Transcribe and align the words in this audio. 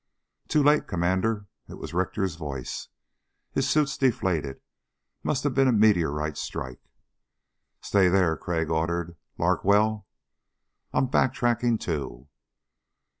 "Too 0.47 0.63
late, 0.63 0.87
Commander." 0.87 1.45
It 1.69 1.75
was 1.77 1.93
Richter's 1.93 2.33
voice. 2.35 2.87
"His 3.51 3.69
suit's 3.69 3.97
deflated. 3.99 4.59
Must 5.21 5.43
have 5.43 5.53
been 5.53 5.67
a 5.67 5.71
meteorite 5.71 6.37
strike." 6.39 6.81
"Stay 7.81 8.07
there," 8.07 8.35
Crag 8.35 8.71
ordered. 8.71 9.15
"Larkwell...?" 9.37 10.07
"I'm 10.91 11.07
backtracking 11.07 11.79
too...." 11.79 12.29